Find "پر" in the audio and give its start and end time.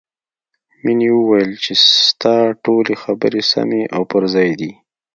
4.11-4.23